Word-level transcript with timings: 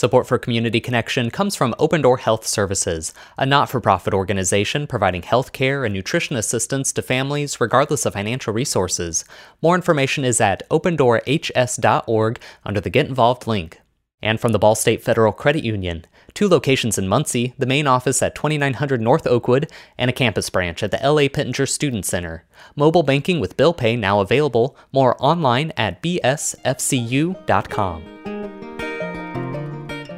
Support 0.00 0.26
for 0.26 0.38
Community 0.38 0.80
Connection 0.80 1.30
comes 1.30 1.54
from 1.54 1.74
Open 1.78 2.00
Door 2.00 2.16
Health 2.16 2.46
Services, 2.46 3.12
a 3.36 3.44
not 3.44 3.68
for 3.68 3.82
profit 3.82 4.14
organization 4.14 4.86
providing 4.86 5.20
health 5.20 5.52
care 5.52 5.84
and 5.84 5.92
nutrition 5.92 6.36
assistance 6.36 6.90
to 6.94 7.02
families 7.02 7.60
regardless 7.60 8.06
of 8.06 8.14
financial 8.14 8.54
resources. 8.54 9.26
More 9.60 9.74
information 9.74 10.24
is 10.24 10.40
at 10.40 10.66
opendoorhs.org 10.70 12.40
under 12.64 12.80
the 12.80 12.88
Get 12.88 13.08
Involved 13.08 13.46
link. 13.46 13.78
And 14.22 14.40
from 14.40 14.52
the 14.52 14.58
Ball 14.58 14.74
State 14.74 15.02
Federal 15.02 15.34
Credit 15.34 15.64
Union, 15.64 16.06
two 16.32 16.48
locations 16.48 16.96
in 16.96 17.06
Muncie, 17.06 17.52
the 17.58 17.66
main 17.66 17.86
office 17.86 18.22
at 18.22 18.34
2900 18.34 19.02
North 19.02 19.26
Oakwood, 19.26 19.70
and 19.98 20.08
a 20.08 20.14
campus 20.14 20.48
branch 20.48 20.82
at 20.82 20.92
the 20.92 21.00
LA 21.06 21.28
Pittenger 21.28 21.66
Student 21.66 22.06
Center. 22.06 22.46
Mobile 22.74 23.02
banking 23.02 23.38
with 23.38 23.58
bill 23.58 23.74
pay 23.74 23.96
now 23.96 24.20
available. 24.20 24.78
More 24.92 25.14
online 25.22 25.74
at 25.76 26.02
bsfcu.com. 26.02 27.40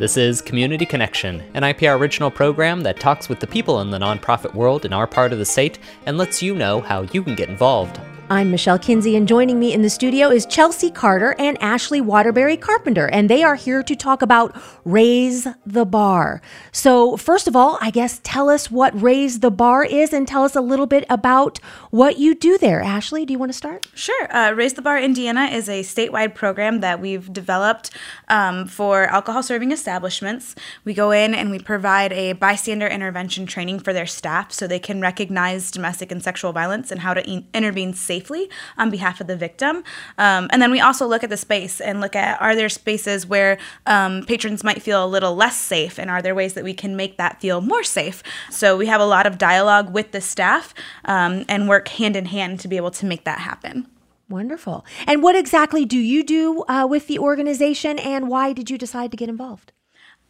This 0.03 0.17
is 0.17 0.43
Community 0.43 0.85
Connection, 0.85 1.45
an 1.55 1.63
IPR 1.63 1.97
original 1.97 2.29
program 2.29 2.81
that 2.81 2.99
talks 2.99 3.29
with 3.29 3.39
the 3.39 3.47
people 3.47 3.81
in 3.83 3.91
the 3.91 4.01
nonprofit 4.01 4.53
world 4.53 4.85
in 4.85 4.93
our 4.93 5.07
part 5.07 5.33
of 5.33 5.39
the 5.39 5.45
state 5.45 5.79
and 6.07 6.19
lets 6.19 6.43
you 6.43 6.57
know 6.57 6.81
how 6.81 7.03
you 7.13 7.23
can 7.23 7.37
get 7.37 7.49
involved. 7.49 8.01
I'm 8.33 8.51
Michelle 8.51 8.79
Kinsey, 8.79 9.15
and 9.15 9.29
joining 9.29 9.61
me 9.61 9.75
in 9.75 9.83
the 9.83 9.91
studio 9.91 10.31
is 10.31 10.47
Chelsea 10.47 10.91
Carter 10.91 11.35
and 11.39 11.63
Ashley 11.63 12.01
Waterbury 12.01 12.57
Carpenter, 12.57 13.07
and 13.09 13.29
they 13.29 13.43
are 13.43 13.57
here 13.57 13.83
to 13.83 13.95
talk 13.95 14.23
about 14.23 14.57
Raise 14.87 15.47
the 15.67 15.85
Bar. 15.85 16.41
So, 16.73 17.19
first 17.19 17.47
of 17.47 17.55
all, 17.55 17.77
I 17.83 17.91
guess 17.91 18.23
tell 18.25 18.49
us 18.49 18.71
what 18.71 18.99
Raise 18.99 19.41
the 19.41 19.51
Bar 19.51 19.85
is 19.85 20.15
and 20.15 20.27
tell 20.27 20.45
us 20.45 20.57
a 20.57 20.63
little 20.63 20.87
bit 20.87 21.05
about 21.11 21.59
what 21.91 22.17
you 22.17 22.35
do 22.35 22.57
there. 22.57 22.81
Ashley, 22.81 23.27
do 23.27 23.35
you 23.35 23.39
want 23.39 23.53
to 23.53 23.59
start? 23.59 23.87
Sure. 23.93 24.35
Uh, 24.35 24.53
Raise 24.53 24.73
the 24.73 24.81
Bar 24.81 24.99
Indiana 24.99 25.45
is 25.53 25.69
a 25.69 25.83
statewide 25.83 26.35
program 26.35 26.81
that 26.81 27.03
we've 27.03 27.31
developed 27.35 27.91
um, 28.29 28.67
for 28.67 29.05
alcohol 29.09 29.43
serving 29.43 29.73
establishments. 29.73 30.55
We 30.87 30.95
go 30.95 31.11
in 31.11 31.35
and 31.35 31.51
we 31.51 31.59
provide 31.59 32.15
a 32.15 32.33
bystander 32.33 32.87
intervention 32.87 33.45
training 33.45 33.81
for 33.81 33.93
their 33.93 34.07
staff 34.07 34.53
so 34.53 34.67
they 34.67 34.79
can 34.79 35.03
recognize 35.03 35.71
domestic 35.71 36.11
and 36.11 36.23
sexual 36.23 36.55
violence 36.55 36.91
and 36.91 37.03
how 37.03 37.13
to 37.13 37.23
in- 37.29 37.47
intervene 37.53 37.93
safely 37.93 38.22
safely 38.23 38.49
on 38.79 38.91
behalf 38.91 39.21
of 39.21 39.27
the 39.27 39.37
victim. 39.37 39.83
Um, 40.19 40.49
and 40.51 40.63
then 40.63 40.71
we 40.71 40.81
also 40.81 41.07
look 41.07 41.25
at 41.25 41.31
the 41.31 41.37
space 41.37 41.81
and 41.81 42.01
look 42.01 42.15
at 42.15 42.41
are 42.41 42.55
there 42.55 42.69
spaces 42.69 43.27
where 43.27 43.59
um, 43.87 44.25
patrons 44.27 44.63
might 44.63 44.83
feel 44.83 45.05
a 45.05 45.07
little 45.07 45.35
less 45.35 45.57
safe, 45.57 45.99
and 45.99 46.11
are 46.11 46.23
there 46.23 46.35
ways 46.35 46.55
that 46.55 46.65
we 46.65 46.75
can 46.75 46.97
make 46.97 47.17
that 47.17 47.41
feel 47.41 47.61
more 47.61 47.83
safe? 47.83 48.23
So 48.51 48.77
we 48.77 48.87
have 48.87 49.01
a 49.01 49.07
lot 49.07 49.27
of 49.27 49.39
dialogue 49.39 49.93
with 49.93 50.13
the 50.13 50.21
staff 50.21 50.75
um, 51.05 51.45
and 51.49 51.69
work 51.69 51.89
hand 51.89 52.17
in 52.17 52.27
hand 52.27 52.61
to 52.61 52.69
be 52.69 52.77
able 52.77 52.93
to 52.93 53.07
make 53.07 53.25
that 53.25 53.41
happen. 53.41 53.89
Wonderful. 54.29 54.87
And 55.07 55.23
what 55.23 55.37
exactly 55.37 55.85
do 55.85 55.99
you 55.99 56.23
do 56.23 56.63
uh, 56.69 56.87
with 56.89 57.07
the 57.07 57.19
organization, 57.19 57.99
and 57.99 58.29
why 58.29 58.53
did 58.53 58.71
you 58.71 58.79
decide 58.79 59.11
to 59.11 59.17
get 59.17 59.29
involved? 59.29 59.73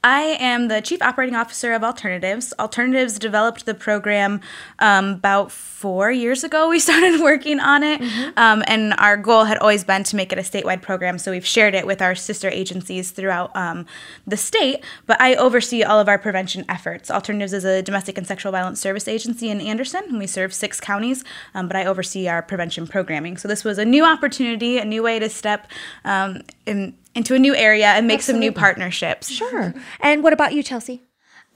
I 0.04 0.36
am 0.40 0.66
the 0.66 0.80
Chief 0.80 1.00
Operating 1.00 1.36
Officer 1.36 1.72
of 1.72 1.84
Alternatives. 1.84 2.52
Alternatives 2.58 3.20
developed 3.20 3.66
the 3.66 3.74
program 3.74 4.40
um, 4.80 5.10
about 5.10 5.52
four 5.52 6.10
years 6.10 6.42
ago. 6.42 6.68
We 6.72 6.78
started 6.78 7.20
working 7.20 7.60
on 7.60 7.82
it, 7.82 8.00
mm-hmm. 8.00 8.38
um, 8.38 8.64
and 8.66 8.94
our 8.94 9.18
goal 9.18 9.44
had 9.44 9.58
always 9.58 9.84
been 9.84 10.04
to 10.04 10.16
make 10.16 10.32
it 10.32 10.38
a 10.38 10.42
statewide 10.42 10.80
program. 10.80 11.18
So 11.18 11.30
we've 11.30 11.46
shared 11.46 11.74
it 11.74 11.86
with 11.86 12.00
our 12.00 12.14
sister 12.14 12.48
agencies 12.48 13.10
throughout 13.10 13.54
um, 13.54 13.84
the 14.26 14.38
state. 14.38 14.82
But 15.06 15.20
I 15.20 15.34
oversee 15.34 15.82
all 15.82 16.00
of 16.00 16.08
our 16.08 16.18
prevention 16.18 16.64
efforts. 16.66 17.10
Alternatives 17.10 17.52
is 17.52 17.64
a 17.66 17.82
domestic 17.82 18.16
and 18.16 18.26
sexual 18.26 18.52
violence 18.52 18.80
service 18.80 19.06
agency 19.06 19.50
in 19.50 19.60
Anderson, 19.60 20.04
and 20.08 20.18
we 20.18 20.26
serve 20.26 20.54
six 20.54 20.80
counties. 20.80 21.24
Um, 21.54 21.68
but 21.68 21.76
I 21.76 21.84
oversee 21.84 22.26
our 22.26 22.40
prevention 22.40 22.86
programming. 22.86 23.36
So 23.36 23.46
this 23.46 23.62
was 23.62 23.76
a 23.76 23.84
new 23.84 24.04
opportunity, 24.04 24.78
a 24.78 24.84
new 24.86 25.02
way 25.02 25.18
to 25.18 25.28
step 25.28 25.70
um, 26.04 26.40
in 26.64 26.94
into 27.14 27.34
a 27.34 27.38
new 27.38 27.54
area 27.54 27.86
and 27.88 28.06
make 28.06 28.18
Absolutely. 28.18 28.46
some 28.46 28.52
new 28.52 28.52
partnerships. 28.52 29.30
Sure. 29.30 29.74
And 30.00 30.22
what 30.22 30.32
about 30.32 30.54
you, 30.54 30.62
Chelsea? 30.62 31.02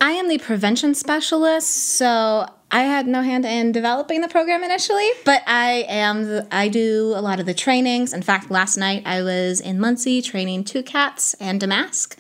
I 0.01 0.13
am 0.13 0.29
the 0.29 0.39
prevention 0.39 0.95
specialist, 0.95 1.71
so 1.97 2.47
I 2.70 2.83
had 2.83 3.06
no 3.06 3.22
hand 3.22 3.45
in 3.45 3.70
developing 3.70 4.22
the 4.22 4.28
program 4.28 4.64
initially, 4.64 5.09
but 5.25 5.42
I 5.47 5.84
am 5.89 6.24
the, 6.24 6.48
I 6.51 6.68
do 6.68 7.13
a 7.14 7.23
lot 7.23 7.39
of 7.39 7.46
the 7.46 7.55
trainings. 7.55 8.13
In 8.13 8.23
fact, 8.23 8.51
last 8.51 8.77
night 8.77 9.05
I 9.07 9.23
was 9.23 9.61
in 9.61 9.79
Muncie 9.79 10.20
training 10.20 10.64
two 10.64 10.83
cats 10.83 11.35
and 11.35 11.61
Damask. 11.61 12.18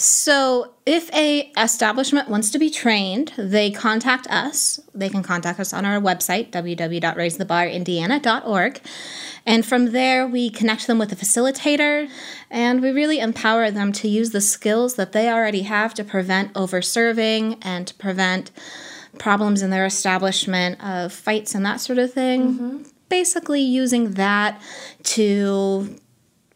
So, 0.00 0.74
if 0.86 1.12
a 1.12 1.50
establishment 1.58 2.28
wants 2.28 2.50
to 2.50 2.58
be 2.58 2.70
trained, 2.70 3.32
they 3.36 3.68
contact 3.70 4.28
us. 4.28 4.78
They 4.94 5.08
can 5.08 5.24
contact 5.24 5.58
us 5.58 5.72
on 5.72 5.84
our 5.84 6.00
website 6.00 6.50
www.raisethebarindiana.org. 6.50 8.80
And 9.44 9.66
from 9.66 9.92
there, 9.92 10.26
we 10.26 10.50
connect 10.50 10.86
them 10.86 10.98
with 10.98 11.10
a 11.10 11.16
facilitator 11.16 12.08
and 12.50 12.80
we 12.80 12.90
really 12.90 13.18
empower 13.18 13.70
them 13.70 13.92
to 13.94 14.06
use 14.06 14.30
the 14.30 14.40
skills 14.40 14.94
that 14.94 15.10
they 15.12 15.28
already 15.30 15.62
have 15.62 15.94
to 15.94 16.04
prevent 16.04 16.52
over-serving 16.54 17.56
and 17.62 17.88
to 17.88 17.94
prevent 17.94 18.52
problems 19.18 19.62
in 19.62 19.70
their 19.70 19.86
establishment 19.86 20.82
of 20.82 21.12
fights 21.12 21.54
and 21.54 21.64
that 21.66 21.80
sort 21.80 21.98
of 21.98 22.12
thing. 22.12 22.54
Mm-hmm. 22.54 22.82
Basically, 23.08 23.62
using 23.62 24.14
that 24.14 24.60
to 25.04 25.96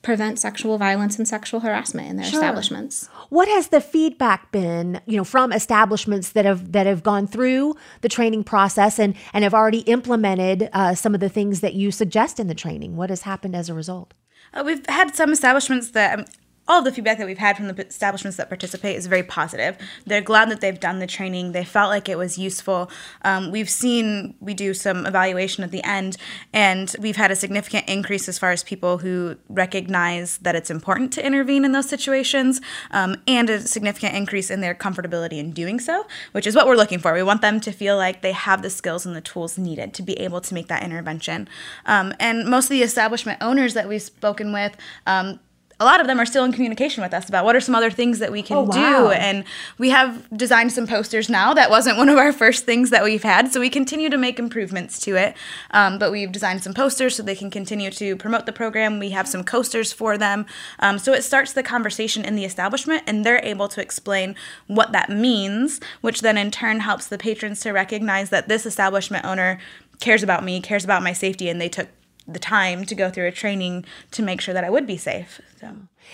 prevent 0.02 0.38
sexual 0.38 0.78
violence 0.78 1.16
and 1.16 1.26
sexual 1.26 1.60
harassment 1.60 2.08
in 2.08 2.16
their 2.16 2.26
sure. 2.26 2.40
establishments. 2.40 3.08
What 3.30 3.48
has 3.48 3.68
the 3.68 3.80
feedback 3.80 4.52
been, 4.52 5.00
you 5.06 5.16
know, 5.16 5.24
from 5.24 5.52
establishments 5.52 6.30
that 6.32 6.44
have 6.44 6.72
that 6.72 6.86
have 6.86 7.02
gone 7.02 7.26
through 7.26 7.76
the 8.02 8.08
training 8.08 8.44
process 8.44 8.98
and 8.98 9.14
and 9.32 9.44
have 9.44 9.54
already 9.54 9.80
implemented 9.80 10.68
uh, 10.72 10.94
some 10.94 11.14
of 11.14 11.20
the 11.20 11.28
things 11.28 11.60
that 11.60 11.74
you 11.74 11.90
suggest 11.90 12.38
in 12.38 12.48
the 12.48 12.54
training? 12.54 12.96
What 12.96 13.10
has 13.10 13.22
happened 13.22 13.56
as 13.56 13.68
a 13.68 13.74
result? 13.74 14.12
Uh, 14.52 14.62
we've 14.66 14.84
had 14.86 15.14
some 15.14 15.32
establishments 15.32 15.92
that 15.92 16.18
um, 16.18 16.24
all 16.68 16.80
the 16.82 16.92
feedback 16.92 17.18
that 17.18 17.26
we've 17.26 17.38
had 17.38 17.56
from 17.56 17.68
the 17.68 17.86
establishments 17.86 18.36
that 18.36 18.48
participate 18.48 18.96
is 18.96 19.06
very 19.06 19.22
positive. 19.22 19.76
They're 20.06 20.20
glad 20.20 20.48
that 20.50 20.60
they've 20.60 20.78
done 20.78 21.00
the 21.00 21.06
training. 21.06 21.52
They 21.52 21.64
felt 21.64 21.90
like 21.90 22.08
it 22.08 22.16
was 22.16 22.38
useful. 22.38 22.90
Um, 23.22 23.50
we've 23.50 23.68
seen, 23.68 24.34
we 24.40 24.54
do 24.54 24.72
some 24.72 25.04
evaluation 25.04 25.64
at 25.64 25.72
the 25.72 25.82
end, 25.82 26.16
and 26.52 26.94
we've 27.00 27.16
had 27.16 27.30
a 27.30 27.36
significant 27.36 27.88
increase 27.88 28.28
as 28.28 28.38
far 28.38 28.52
as 28.52 28.62
people 28.62 28.98
who 28.98 29.36
recognize 29.48 30.38
that 30.38 30.54
it's 30.54 30.70
important 30.70 31.12
to 31.14 31.26
intervene 31.26 31.64
in 31.64 31.72
those 31.72 31.88
situations, 31.88 32.60
um, 32.92 33.16
and 33.26 33.50
a 33.50 33.60
significant 33.60 34.14
increase 34.14 34.50
in 34.50 34.60
their 34.60 34.74
comfortability 34.74 35.38
in 35.38 35.50
doing 35.50 35.80
so, 35.80 36.06
which 36.30 36.46
is 36.46 36.54
what 36.54 36.66
we're 36.66 36.76
looking 36.76 37.00
for. 37.00 37.12
We 37.12 37.22
want 37.22 37.42
them 37.42 37.60
to 37.60 37.72
feel 37.72 37.96
like 37.96 38.22
they 38.22 38.32
have 38.32 38.62
the 38.62 38.70
skills 38.70 39.04
and 39.04 39.16
the 39.16 39.20
tools 39.20 39.58
needed 39.58 39.94
to 39.94 40.02
be 40.02 40.14
able 40.20 40.40
to 40.40 40.54
make 40.54 40.68
that 40.68 40.82
intervention. 40.84 41.48
Um, 41.86 42.14
and 42.20 42.46
most 42.48 42.66
of 42.66 42.70
the 42.70 42.82
establishment 42.82 43.42
owners 43.42 43.74
that 43.74 43.88
we've 43.88 44.00
spoken 44.00 44.52
with, 44.52 44.76
um, 45.06 45.40
a 45.82 45.84
lot 45.84 46.00
of 46.00 46.06
them 46.06 46.20
are 46.20 46.26
still 46.26 46.44
in 46.44 46.52
communication 46.52 47.02
with 47.02 47.12
us 47.12 47.28
about 47.28 47.44
what 47.44 47.56
are 47.56 47.60
some 47.60 47.74
other 47.74 47.90
things 47.90 48.20
that 48.20 48.30
we 48.30 48.40
can 48.40 48.56
oh, 48.56 48.62
wow. 48.62 48.72
do. 48.72 49.10
And 49.10 49.44
we 49.78 49.90
have 49.90 50.26
designed 50.36 50.72
some 50.72 50.86
posters 50.86 51.28
now. 51.28 51.52
That 51.52 51.70
wasn't 51.70 51.98
one 51.98 52.08
of 52.08 52.18
our 52.18 52.32
first 52.32 52.64
things 52.64 52.90
that 52.90 53.02
we've 53.02 53.22
had. 53.22 53.52
So 53.52 53.58
we 53.58 53.68
continue 53.68 54.08
to 54.08 54.16
make 54.16 54.38
improvements 54.38 55.00
to 55.00 55.16
it. 55.16 55.36
Um, 55.72 55.98
but 55.98 56.12
we've 56.12 56.30
designed 56.30 56.62
some 56.62 56.72
posters 56.72 57.16
so 57.16 57.22
they 57.22 57.34
can 57.34 57.50
continue 57.50 57.90
to 57.90 58.16
promote 58.16 58.46
the 58.46 58.52
program. 58.52 59.00
We 59.00 59.10
have 59.10 59.26
some 59.26 59.42
coasters 59.42 59.92
for 59.92 60.16
them. 60.16 60.46
Um, 60.78 60.98
so 60.98 61.12
it 61.12 61.22
starts 61.24 61.52
the 61.52 61.64
conversation 61.64 62.24
in 62.24 62.36
the 62.36 62.44
establishment 62.44 63.02
and 63.06 63.26
they're 63.26 63.44
able 63.44 63.68
to 63.68 63.82
explain 63.82 64.36
what 64.68 64.92
that 64.92 65.10
means, 65.10 65.80
which 66.00 66.20
then 66.20 66.38
in 66.38 66.52
turn 66.52 66.80
helps 66.80 67.08
the 67.08 67.18
patrons 67.18 67.60
to 67.60 67.72
recognize 67.72 68.30
that 68.30 68.48
this 68.48 68.66
establishment 68.66 69.24
owner 69.24 69.58
cares 69.98 70.22
about 70.22 70.44
me, 70.44 70.60
cares 70.60 70.84
about 70.84 71.02
my 71.02 71.12
safety, 71.12 71.48
and 71.48 71.60
they 71.60 71.68
took 71.68 71.88
the 72.26 72.38
time 72.38 72.84
to 72.84 72.94
go 72.94 73.10
through 73.10 73.26
a 73.26 73.32
training 73.32 73.84
to 74.10 74.22
make 74.22 74.40
sure 74.40 74.54
that 74.54 74.64
I 74.64 74.70
would 74.70 74.86
be 74.86 74.96
safe. 74.96 75.40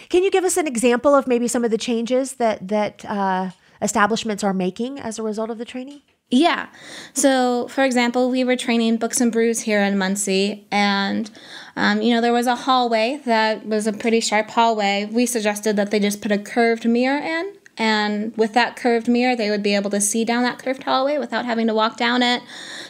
Can 0.09 0.23
you 0.23 0.31
give 0.31 0.45
us 0.45 0.57
an 0.57 0.67
example 0.67 1.15
of 1.15 1.27
maybe 1.27 1.49
some 1.49 1.65
of 1.65 1.71
the 1.71 1.79
changes 1.79 2.35
that 2.35 2.69
that 2.69 3.05
uh, 3.05 3.51
establishments 3.83 4.45
are 4.45 4.55
making 4.55 4.99
as 4.99 5.19
a 5.19 5.23
result 5.23 5.51
of 5.51 5.59
the 5.59 5.65
training? 5.65 6.03
Yeah. 6.31 6.69
So, 7.15 7.69
for 7.69 7.85
example, 7.85 8.29
we 8.29 8.45
were 8.45 8.57
training 8.57 8.99
Books 8.99 9.21
and 9.21 9.33
Brews 9.33 9.61
here 9.61 9.83
in 9.83 9.97
Muncie, 9.97 10.67
and 10.71 11.31
um, 11.75 12.03
you 12.03 12.15
know 12.15 12.21
there 12.21 12.35
was 12.35 12.47
a 12.47 12.55
hallway 12.55 13.21
that 13.25 13.65
was 13.65 13.87
a 13.87 13.95
pretty 13.95 14.21
sharp 14.21 14.51
hallway. 14.51 15.09
We 15.11 15.25
suggested 15.25 15.77
that 15.77 15.91
they 15.91 15.99
just 15.99 16.21
put 16.21 16.31
a 16.31 16.39
curved 16.39 16.87
mirror 16.87 17.19
in, 17.19 17.55
and 17.79 18.37
with 18.37 18.55
that 18.55 18.77
curved 18.77 19.09
mirror, 19.09 19.37
they 19.37 19.51
would 19.51 19.63
be 19.63 19.75
able 19.75 19.91
to 19.91 20.01
see 20.01 20.25
down 20.25 20.43
that 20.43 20.59
curved 20.59 20.83
hallway 20.83 21.19
without 21.19 21.45
having 21.45 21.69
to 21.69 21.75
walk 21.75 21.97
down 21.97 22.23
it. 22.23 22.43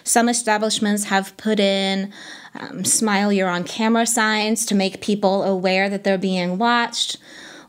Some 0.03 0.29
establishments 0.29 1.05
have 1.05 1.37
put 1.37 1.61
in 1.61 2.13
um, 2.55 2.85
smile 2.85 3.33
you're 3.33 3.49
on 3.49 3.65
camera 3.65 4.07
signs 4.07 4.65
to 4.67 4.75
make 4.75 5.03
people 5.03 5.43
aware 5.43 5.89
that 5.91 6.05
they're 6.05 6.19
being 6.19 6.59
watched. 6.59 7.19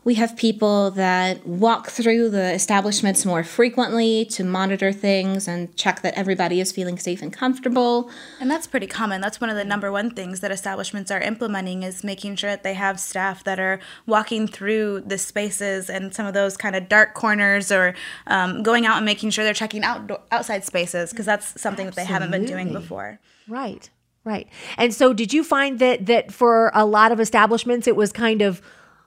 We 0.02 0.14
have 0.14 0.36
people 0.36 0.90
that 0.92 1.46
walk 1.46 1.88
through 1.88 2.30
the 2.30 2.52
establishments 2.52 3.26
more 3.26 3.44
frequently 3.44 4.24
to 4.26 4.44
monitor 4.44 4.92
things 4.92 5.46
and 5.46 5.74
check 5.76 6.00
that 6.02 6.14
everybody 6.14 6.60
is 6.60 6.72
feeling 6.72 6.98
safe 6.98 7.20
and 7.20 7.32
comfortable. 7.32 8.10
And 8.40 8.50
that's 8.50 8.66
pretty 8.66 8.86
common. 8.86 9.20
That's 9.20 9.40
one 9.40 9.50
of 9.50 9.56
the 9.56 9.64
number 9.64 9.92
one 9.92 10.10
things 10.10 10.40
that 10.40 10.50
establishments 10.50 11.10
are 11.10 11.20
implementing 11.20 11.82
is 11.82 12.02
making 12.02 12.36
sure 12.36 12.50
that 12.50 12.62
they 12.62 12.74
have 12.74 12.98
staff 12.98 13.44
that 13.44 13.60
are 13.60 13.78
walking 14.06 14.46
through 14.46 15.02
the 15.02 15.18
spaces 15.18 15.90
and 15.90 16.14
some 16.14 16.24
of 16.24 16.32
those 16.32 16.56
kind 16.56 16.74
of 16.74 16.88
dark 16.88 17.12
corners 17.12 17.70
or 17.70 17.94
um, 18.26 18.62
going 18.62 18.86
out 18.86 18.96
and 18.96 19.04
making 19.04 19.30
sure 19.30 19.44
they're 19.44 19.52
checking 19.52 19.84
out 19.84 20.10
outside 20.32 20.64
spaces 20.64 21.10
because 21.10 21.26
that's 21.26 21.60
something 21.60 21.88
Absolutely. 21.88 21.90
that 21.90 21.96
they 21.96 22.04
haven't 22.12 22.30
been 22.30 22.46
doing 22.46 22.72
before. 22.72 23.20
Right. 23.48 23.90
Right. 24.24 24.48
And 24.76 24.92
so 24.92 25.12
did 25.12 25.32
you 25.32 25.42
find 25.42 25.78
that 25.78 26.06
that 26.06 26.30
for 26.32 26.70
a 26.74 26.84
lot 26.84 27.10
of 27.10 27.20
establishments 27.20 27.86
it 27.86 27.96
was 27.96 28.12
kind 28.12 28.42
of 28.42 28.60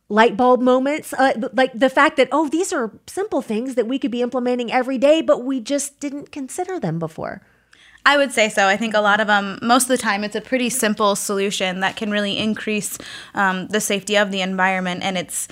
light 0.09 0.37
bulb 0.37 0.61
moments, 0.61 1.13
uh, 1.13 1.33
like 1.53 1.71
the 1.73 1.89
fact 1.89 2.17
that, 2.17 2.29
oh, 2.31 2.49
these 2.49 2.71
are 2.73 2.91
simple 3.07 3.41
things 3.41 3.75
that 3.75 3.87
we 3.87 3.97
could 3.97 4.11
be 4.11 4.21
implementing 4.21 4.71
every 4.71 4.97
day, 4.97 5.21
but 5.21 5.43
we 5.43 5.59
just 5.59 5.99
didn't 5.99 6.31
consider 6.31 6.79
them 6.79 6.99
before? 6.99 7.41
I 8.05 8.17
would 8.17 8.31
say 8.31 8.49
so. 8.49 8.67
I 8.67 8.75
think 8.75 8.93
a 8.93 8.99
lot 8.99 9.21
of 9.21 9.27
them, 9.27 9.59
most 9.61 9.83
of 9.83 9.87
the 9.89 9.97
time, 9.97 10.23
it's 10.23 10.35
a 10.35 10.41
pretty 10.41 10.69
simple 10.69 11.15
solution 11.15 11.79
that 11.79 11.95
can 11.95 12.11
really 12.11 12.37
increase 12.37 12.97
um, 13.33 13.67
the 13.69 13.79
safety 13.79 14.17
of 14.17 14.29
the 14.29 14.41
environment, 14.41 15.03
and 15.03 15.17
it's 15.17 15.47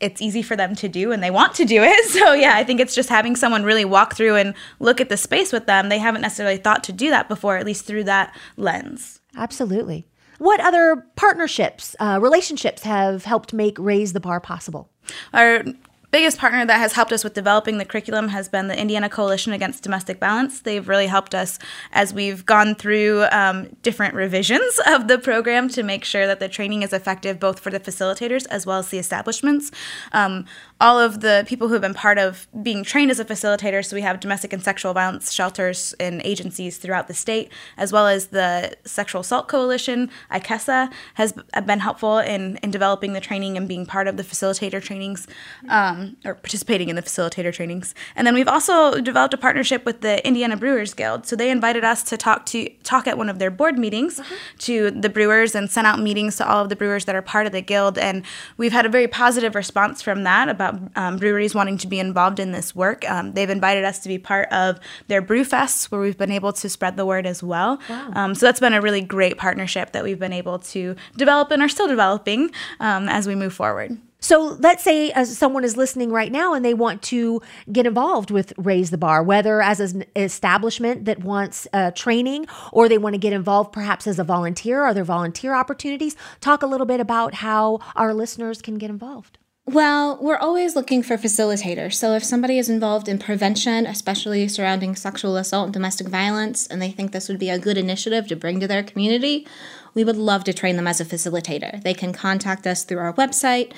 it's 0.00 0.22
easy 0.22 0.42
for 0.42 0.54
them 0.54 0.76
to 0.76 0.88
do 0.88 1.10
and 1.10 1.20
they 1.20 1.30
want 1.30 1.54
to 1.56 1.64
do 1.64 1.82
it. 1.82 2.08
So 2.18 2.32
yeah, 2.32 2.54
I 2.54 2.62
think 2.62 2.78
it's 2.80 2.94
just 2.94 3.08
having 3.08 3.34
someone 3.34 3.64
really 3.64 3.84
walk 3.84 4.14
through 4.14 4.36
and 4.36 4.54
look 4.78 5.00
at 5.00 5.08
the 5.08 5.16
space 5.16 5.52
with 5.52 5.66
them. 5.66 5.88
They 5.88 5.98
haven't 5.98 6.20
necessarily 6.20 6.56
thought 6.56 6.84
to 6.84 6.92
do 6.92 7.10
that 7.10 7.28
before, 7.28 7.56
at 7.56 7.66
least 7.66 7.84
through 7.84 8.04
that 8.04 8.34
lens. 8.56 9.20
Absolutely. 9.36 10.06
What 10.38 10.60
other 10.60 11.04
partnerships, 11.16 11.94
uh, 12.00 12.18
relationships 12.22 12.82
have 12.82 13.24
helped 13.24 13.52
make 13.52 13.76
Raise 13.78 14.12
the 14.12 14.20
Bar 14.20 14.40
possible? 14.40 14.88
Our 15.32 15.64
biggest 16.10 16.38
partner 16.38 16.64
that 16.64 16.78
has 16.78 16.94
helped 16.94 17.12
us 17.12 17.22
with 17.22 17.34
developing 17.34 17.76
the 17.78 17.84
curriculum 17.84 18.28
has 18.28 18.48
been 18.48 18.68
the 18.68 18.78
Indiana 18.78 19.08
Coalition 19.08 19.52
Against 19.52 19.82
Domestic 19.82 20.18
Violence. 20.18 20.60
They've 20.60 20.88
really 20.88 21.06
helped 21.06 21.34
us 21.34 21.58
as 21.92 22.14
we've 22.14 22.46
gone 22.46 22.74
through 22.74 23.24
um, 23.30 23.76
different 23.82 24.14
revisions 24.14 24.80
of 24.86 25.08
the 25.08 25.18
program 25.18 25.68
to 25.70 25.82
make 25.82 26.04
sure 26.04 26.26
that 26.26 26.40
the 26.40 26.48
training 26.48 26.82
is 26.82 26.92
effective 26.92 27.38
both 27.38 27.60
for 27.60 27.70
the 27.70 27.80
facilitators 27.80 28.46
as 28.48 28.64
well 28.64 28.78
as 28.78 28.88
the 28.88 28.98
establishments. 28.98 29.70
Um, 30.12 30.46
all 30.80 30.98
of 30.98 31.20
the 31.20 31.44
people 31.48 31.66
who 31.66 31.74
have 31.74 31.82
been 31.82 31.94
part 31.94 32.18
of 32.18 32.46
being 32.62 32.84
trained 32.84 33.10
as 33.10 33.18
a 33.18 33.24
facilitator. 33.24 33.84
So 33.84 33.96
we 33.96 34.02
have 34.02 34.20
domestic 34.20 34.52
and 34.52 34.62
sexual 34.62 34.94
violence 34.94 35.32
shelters 35.32 35.94
and 35.98 36.22
agencies 36.24 36.78
throughout 36.78 37.08
the 37.08 37.14
state, 37.14 37.50
as 37.76 37.92
well 37.92 38.06
as 38.06 38.28
the 38.28 38.76
Sexual 38.84 39.22
Assault 39.22 39.48
Coalition, 39.48 40.10
ICESA, 40.30 40.92
has 41.14 41.34
been 41.66 41.80
helpful 41.80 42.18
in, 42.18 42.58
in 42.58 42.70
developing 42.70 43.12
the 43.12 43.20
training 43.20 43.56
and 43.56 43.66
being 43.66 43.86
part 43.86 44.06
of 44.06 44.16
the 44.16 44.22
facilitator 44.22 44.80
trainings 44.80 45.26
um, 45.68 46.16
or 46.24 46.34
participating 46.34 46.88
in 46.88 46.96
the 46.96 47.02
facilitator 47.02 47.52
trainings. 47.52 47.94
And 48.14 48.26
then 48.26 48.34
we've 48.34 48.48
also 48.48 49.00
developed 49.00 49.34
a 49.34 49.38
partnership 49.38 49.84
with 49.84 50.00
the 50.00 50.24
Indiana 50.26 50.56
Brewers 50.56 50.94
Guild. 50.94 51.26
So 51.26 51.34
they 51.34 51.50
invited 51.50 51.82
us 51.84 52.02
to 52.04 52.16
talk 52.16 52.46
to 52.46 52.68
talk 52.84 53.06
at 53.06 53.18
one 53.18 53.28
of 53.28 53.38
their 53.38 53.50
board 53.50 53.78
meetings 53.78 54.20
uh-huh. 54.20 54.34
to 54.58 54.90
the 54.90 55.08
brewers 55.08 55.54
and 55.54 55.70
sent 55.70 55.86
out 55.86 55.98
meetings 56.00 56.36
to 56.36 56.48
all 56.48 56.62
of 56.62 56.68
the 56.68 56.76
brewers 56.76 57.04
that 57.06 57.16
are 57.16 57.22
part 57.22 57.46
of 57.46 57.52
the 57.52 57.60
guild. 57.60 57.98
And 57.98 58.24
we've 58.56 58.72
had 58.72 58.86
a 58.86 58.88
very 58.88 59.08
positive 59.08 59.54
response 59.54 60.02
from 60.02 60.22
that 60.24 60.48
about 60.48 60.67
about 60.68 60.90
um, 60.96 61.16
breweries 61.16 61.54
wanting 61.54 61.78
to 61.78 61.86
be 61.86 61.98
involved 61.98 62.38
in 62.38 62.52
this 62.52 62.74
work. 62.74 63.08
Um, 63.08 63.32
they've 63.32 63.50
invited 63.50 63.84
us 63.84 63.98
to 64.00 64.08
be 64.08 64.18
part 64.18 64.50
of 64.52 64.78
their 65.08 65.22
brew 65.22 65.44
fests, 65.44 65.90
where 65.90 66.00
we've 66.00 66.18
been 66.18 66.32
able 66.32 66.52
to 66.52 66.68
spread 66.68 66.96
the 66.96 67.06
word 67.06 67.26
as 67.26 67.42
well. 67.42 67.80
Wow. 67.88 68.12
Um, 68.14 68.34
so 68.34 68.46
that's 68.46 68.60
been 68.60 68.72
a 68.72 68.80
really 68.80 69.00
great 69.00 69.38
partnership 69.38 69.92
that 69.92 70.04
we've 70.04 70.18
been 70.18 70.32
able 70.32 70.58
to 70.58 70.96
develop 71.16 71.50
and 71.50 71.62
are 71.62 71.68
still 71.68 71.88
developing 71.88 72.50
um, 72.80 73.08
as 73.08 73.26
we 73.26 73.34
move 73.34 73.52
forward. 73.52 73.98
So 74.20 74.56
let's 74.58 74.82
say 74.82 75.12
as 75.12 75.38
someone 75.38 75.62
is 75.62 75.76
listening 75.76 76.10
right 76.10 76.32
now 76.32 76.52
and 76.52 76.64
they 76.64 76.74
want 76.74 77.02
to 77.02 77.40
get 77.70 77.86
involved 77.86 78.32
with 78.32 78.52
Raise 78.56 78.90
the 78.90 78.98
Bar, 78.98 79.22
whether 79.22 79.62
as 79.62 79.78
an 79.78 80.04
establishment 80.16 81.04
that 81.04 81.20
wants 81.20 81.68
uh, 81.72 81.92
training 81.92 82.48
or 82.72 82.88
they 82.88 82.98
want 82.98 83.14
to 83.14 83.18
get 83.18 83.32
involved 83.32 83.72
perhaps 83.72 84.08
as 84.08 84.18
a 84.18 84.24
volunteer. 84.24 84.82
Are 84.82 84.92
there 84.92 85.04
volunteer 85.04 85.54
opportunities? 85.54 86.16
Talk 86.40 86.62
a 86.62 86.66
little 86.66 86.86
bit 86.86 86.98
about 86.98 87.34
how 87.34 87.78
our 87.94 88.12
listeners 88.12 88.60
can 88.60 88.76
get 88.76 88.90
involved. 88.90 89.38
Well, 89.68 90.16
we're 90.18 90.38
always 90.38 90.74
looking 90.74 91.02
for 91.02 91.18
facilitators. 91.18 91.92
So 91.92 92.14
if 92.14 92.24
somebody 92.24 92.56
is 92.56 92.70
involved 92.70 93.06
in 93.06 93.18
prevention, 93.18 93.84
especially 93.84 94.48
surrounding 94.48 94.96
sexual 94.96 95.36
assault 95.36 95.66
and 95.66 95.74
domestic 95.74 96.08
violence, 96.08 96.66
and 96.66 96.80
they 96.80 96.90
think 96.90 97.12
this 97.12 97.28
would 97.28 97.38
be 97.38 97.50
a 97.50 97.58
good 97.58 97.76
initiative 97.76 98.26
to 98.28 98.34
bring 98.34 98.60
to 98.60 98.66
their 98.66 98.82
community, 98.82 99.46
we 99.92 100.04
would 100.04 100.16
love 100.16 100.42
to 100.44 100.54
train 100.54 100.76
them 100.76 100.86
as 100.86 101.02
a 101.02 101.04
facilitator. 101.04 101.82
They 101.82 101.92
can 101.92 102.14
contact 102.14 102.66
us 102.66 102.82
through 102.82 103.00
our 103.00 103.12
website. 103.12 103.74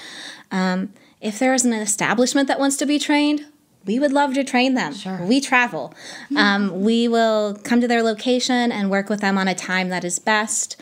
Um, 0.53 0.93
if 1.21 1.41
there 1.41 1.55
is 1.55 1.65
an 1.65 1.73
establishment 1.73 2.47
that 2.47 2.61
wants 2.61 2.77
to 2.77 2.87
be 2.87 3.01
trained, 3.01 3.47
we 3.85 3.99
would 3.99 4.13
love 4.13 4.35
to 4.35 4.45
train 4.45 4.75
them. 4.75 4.95
Sure. 4.95 5.19
We 5.25 5.41
travel. 5.41 5.93
Um, 6.37 6.83
we 6.83 7.09
will 7.09 7.59
come 7.65 7.81
to 7.81 7.89
their 7.89 8.05
location 8.05 8.71
and 8.71 8.91
work 8.91 9.09
with 9.09 9.23
them 9.23 9.37
on 9.37 9.49
a 9.49 9.57
time 9.57 9.89
that 9.89 10.05
is 10.05 10.21
best. 10.21 10.81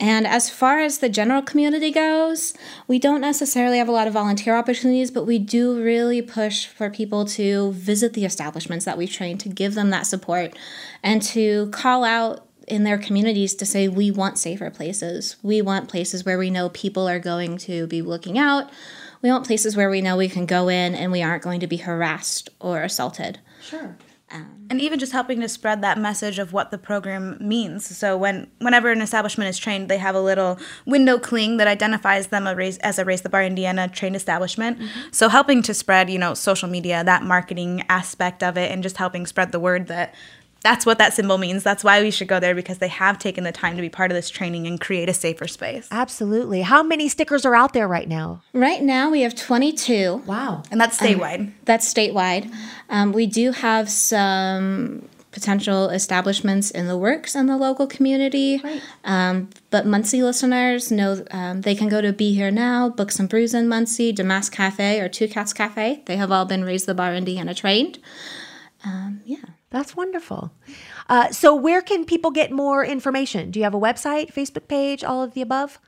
And 0.00 0.26
as 0.26 0.50
far 0.50 0.80
as 0.80 0.98
the 0.98 1.08
general 1.08 1.42
community 1.42 1.90
goes, 1.92 2.54
we 2.88 2.98
don't 2.98 3.20
necessarily 3.20 3.78
have 3.78 3.88
a 3.88 3.92
lot 3.92 4.08
of 4.08 4.12
volunteer 4.12 4.56
opportunities, 4.56 5.10
but 5.10 5.24
we 5.24 5.38
do 5.38 5.80
really 5.80 6.20
push 6.20 6.66
for 6.66 6.90
people 6.90 7.24
to 7.26 7.72
visit 7.72 8.14
the 8.14 8.24
establishments 8.24 8.84
that 8.84 8.98
we've 8.98 9.12
trained 9.12 9.40
to 9.40 9.48
give 9.48 9.74
them 9.74 9.90
that 9.90 10.06
support 10.06 10.58
and 11.02 11.22
to 11.22 11.68
call 11.70 12.02
out 12.02 12.46
in 12.66 12.84
their 12.84 12.98
communities 12.98 13.54
to 13.54 13.66
say, 13.66 13.88
we 13.88 14.10
want 14.10 14.38
safer 14.38 14.70
places. 14.70 15.36
We 15.42 15.62
want 15.62 15.88
places 15.88 16.24
where 16.24 16.38
we 16.38 16.50
know 16.50 16.68
people 16.68 17.08
are 17.08 17.20
going 17.20 17.58
to 17.58 17.86
be 17.86 18.02
looking 18.02 18.38
out. 18.38 18.70
We 19.20 19.30
want 19.30 19.46
places 19.46 19.76
where 19.76 19.90
we 19.90 20.00
know 20.00 20.16
we 20.16 20.28
can 20.28 20.46
go 20.46 20.68
in 20.68 20.94
and 20.94 21.12
we 21.12 21.22
aren't 21.22 21.44
going 21.44 21.60
to 21.60 21.66
be 21.66 21.76
harassed 21.76 22.50
or 22.60 22.82
assaulted. 22.82 23.38
Sure. 23.62 23.96
Um, 24.32 24.66
and 24.70 24.80
even 24.80 24.98
just 24.98 25.12
helping 25.12 25.40
to 25.42 25.48
spread 25.48 25.82
that 25.82 25.98
message 25.98 26.38
of 26.38 26.54
what 26.54 26.70
the 26.70 26.78
program 26.78 27.36
means. 27.38 27.84
So 27.84 28.16
when 28.16 28.50
whenever 28.58 28.90
an 28.90 29.02
establishment 29.02 29.50
is 29.50 29.58
trained, 29.58 29.90
they 29.90 29.98
have 29.98 30.14
a 30.14 30.20
little 30.20 30.58
window 30.86 31.18
cling 31.18 31.58
that 31.58 31.68
identifies 31.68 32.28
them 32.28 32.46
as 32.46 32.98
a 32.98 33.04
Raise 33.04 33.20
the 33.20 33.28
Bar 33.28 33.44
Indiana 33.44 33.88
trained 33.88 34.16
establishment. 34.16 34.78
Mm-hmm. 34.78 35.00
So 35.10 35.28
helping 35.28 35.62
to 35.64 35.74
spread, 35.74 36.08
you 36.08 36.18
know, 36.18 36.32
social 36.32 36.70
media, 36.70 37.04
that 37.04 37.22
marketing 37.22 37.84
aspect 37.90 38.42
of 38.42 38.56
it, 38.56 38.70
and 38.70 38.82
just 38.82 38.96
helping 38.96 39.26
spread 39.26 39.52
the 39.52 39.60
word 39.60 39.88
that 39.88 40.14
that's 40.62 40.86
what 40.86 40.98
that 40.98 41.12
symbol 41.12 41.38
means. 41.38 41.62
That's 41.62 41.84
why 41.84 42.02
we 42.02 42.10
should 42.10 42.28
go 42.28 42.40
there 42.40 42.54
because 42.54 42.78
they 42.78 42.88
have 42.88 43.18
taken 43.18 43.44
the 43.44 43.52
time 43.52 43.76
to 43.76 43.82
be 43.82 43.88
part 43.88 44.10
of 44.10 44.14
this 44.14 44.30
training 44.30 44.66
and 44.66 44.80
create 44.80 45.08
a 45.08 45.14
safer 45.14 45.46
space. 45.46 45.88
Absolutely. 45.90 46.62
How 46.62 46.82
many 46.82 47.08
stickers 47.08 47.44
are 47.44 47.54
out 47.54 47.72
there 47.72 47.88
right 47.88 48.08
now? 48.08 48.42
Right 48.52 48.82
now, 48.82 49.10
we 49.10 49.22
have 49.22 49.34
22. 49.34 50.22
Wow. 50.26 50.62
And 50.70 50.80
that's 50.80 50.98
statewide. 50.98 51.40
Um, 51.40 51.54
that's 51.64 51.92
statewide. 51.92 52.52
Um, 52.88 53.12
we 53.12 53.26
do 53.26 53.52
have 53.52 53.90
some 53.90 55.08
potential 55.32 55.88
establishments 55.88 56.70
in 56.70 56.86
the 56.86 56.96
works 56.96 57.34
in 57.34 57.46
the 57.46 57.56
local 57.56 57.86
community. 57.86 58.60
Right. 58.62 58.82
Um, 59.04 59.48
but 59.70 59.86
Muncie 59.86 60.22
listeners 60.22 60.92
know 60.92 61.24
um, 61.30 61.62
they 61.62 61.74
can 61.74 61.88
go 61.88 62.00
to 62.00 62.12
Be 62.12 62.34
Here 62.34 62.50
Now, 62.50 62.90
Books 62.90 63.18
and 63.18 63.28
Brews 63.28 63.54
in 63.54 63.66
Muncie, 63.66 64.12
Damask 64.12 64.52
Cafe, 64.52 65.00
or 65.00 65.08
Two 65.08 65.26
Cats 65.26 65.52
Cafe. 65.52 66.02
They 66.04 66.16
have 66.16 66.30
all 66.30 66.44
been 66.44 66.64
Raise 66.64 66.84
the 66.84 66.94
Bar 66.94 67.14
Indiana 67.14 67.54
trained. 67.54 67.98
Um, 68.84 69.22
yeah. 69.24 69.38
That's 69.72 69.96
wonderful. 69.96 70.52
Uh, 71.08 71.30
so, 71.30 71.54
where 71.54 71.80
can 71.80 72.04
people 72.04 72.30
get 72.30 72.52
more 72.52 72.84
information? 72.84 73.50
Do 73.50 73.58
you 73.58 73.64
have 73.64 73.74
a 73.74 73.80
website, 73.80 74.32
Facebook 74.32 74.68
page, 74.68 75.02
all 75.02 75.22
of 75.22 75.32
the 75.32 75.40
above? 75.40 75.80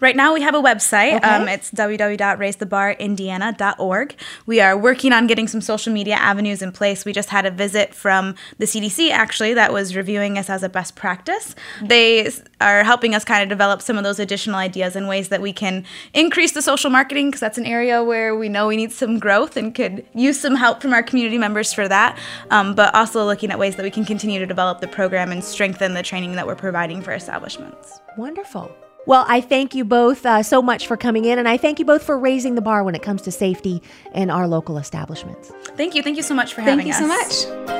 Right 0.00 0.16
now, 0.16 0.32
we 0.32 0.40
have 0.42 0.54
a 0.54 0.62
website. 0.62 1.16
Okay. 1.16 1.28
Um, 1.28 1.48
it's 1.48 1.70
www.raisethebarindiana.org. 1.70 4.14
We 4.46 4.60
are 4.60 4.76
working 4.76 5.12
on 5.12 5.26
getting 5.26 5.48
some 5.48 5.60
social 5.60 5.92
media 5.92 6.14
avenues 6.14 6.62
in 6.62 6.72
place. 6.72 7.04
We 7.04 7.12
just 7.12 7.30
had 7.30 7.46
a 7.46 7.50
visit 7.50 7.94
from 7.94 8.34
the 8.58 8.66
CDC, 8.66 9.10
actually, 9.10 9.54
that 9.54 9.72
was 9.72 9.96
reviewing 9.96 10.38
us 10.38 10.50
as 10.50 10.62
a 10.62 10.68
best 10.68 10.96
practice. 10.96 11.54
They 11.82 12.30
are 12.60 12.84
helping 12.84 13.14
us 13.14 13.24
kind 13.24 13.42
of 13.42 13.48
develop 13.48 13.82
some 13.82 13.98
of 13.98 14.04
those 14.04 14.18
additional 14.18 14.56
ideas 14.56 14.96
and 14.96 15.08
ways 15.08 15.28
that 15.28 15.40
we 15.40 15.52
can 15.52 15.84
increase 16.12 16.52
the 16.52 16.62
social 16.62 16.90
marketing, 16.90 17.28
because 17.28 17.40
that's 17.40 17.58
an 17.58 17.66
area 17.66 18.02
where 18.02 18.36
we 18.36 18.48
know 18.48 18.66
we 18.66 18.76
need 18.76 18.92
some 18.92 19.18
growth 19.18 19.56
and 19.56 19.74
could 19.74 20.06
use 20.14 20.40
some 20.40 20.54
help 20.54 20.80
from 20.80 20.92
our 20.92 21.02
community 21.02 21.38
members 21.38 21.72
for 21.72 21.88
that. 21.88 22.18
Um, 22.50 22.74
but 22.74 22.94
also 22.94 23.24
looking 23.24 23.50
at 23.50 23.58
ways 23.58 23.76
that 23.76 23.82
we 23.82 23.90
can 23.90 24.04
continue 24.04 24.38
to 24.38 24.46
develop 24.46 24.80
the 24.80 24.88
program 24.88 25.32
and 25.32 25.44
strengthen 25.44 25.94
the 25.94 26.02
training 26.02 26.34
that 26.36 26.46
we're 26.46 26.54
providing 26.54 27.02
for 27.02 27.12
establishments. 27.12 28.00
Wonderful. 28.16 28.74
Well, 29.06 29.24
I 29.28 29.40
thank 29.40 29.74
you 29.74 29.84
both 29.84 30.24
uh, 30.24 30.42
so 30.42 30.62
much 30.62 30.86
for 30.86 30.96
coming 30.96 31.24
in, 31.26 31.38
and 31.38 31.46
I 31.46 31.56
thank 31.56 31.78
you 31.78 31.84
both 31.84 32.02
for 32.02 32.18
raising 32.18 32.54
the 32.54 32.62
bar 32.62 32.84
when 32.84 32.94
it 32.94 33.02
comes 33.02 33.22
to 33.22 33.30
safety 33.30 33.82
in 34.14 34.30
our 34.30 34.48
local 34.48 34.78
establishments. 34.78 35.52
Thank 35.76 35.94
you. 35.94 36.02
Thank 36.02 36.16
you 36.16 36.22
so 36.22 36.34
much 36.34 36.54
for 36.54 36.62
having 36.62 36.90
us. 36.90 36.98
Thank 36.98 37.10
you 37.10 37.28
so 37.28 37.48
much. 37.48 37.74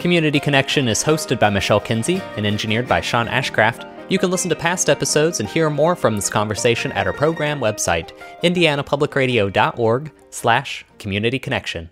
Community 0.00 0.38
Connection 0.38 0.86
is 0.86 1.02
hosted 1.02 1.40
by 1.40 1.48
Michelle 1.48 1.80
Kinsey 1.80 2.20
and 2.36 2.46
engineered 2.46 2.86
by 2.86 3.00
Sean 3.00 3.26
Ashcraft. 3.26 3.90
You 4.10 4.18
can 4.18 4.30
listen 4.30 4.50
to 4.50 4.56
past 4.56 4.90
episodes 4.90 5.40
and 5.40 5.48
hear 5.48 5.70
more 5.70 5.96
from 5.96 6.14
this 6.14 6.28
conversation 6.28 6.92
at 6.92 7.06
our 7.06 7.14
program 7.14 7.58
website, 7.58 8.12
indianapublicradio.org 8.42 10.12
slash 10.28 10.84
community 10.98 11.38
connection. 11.38 11.88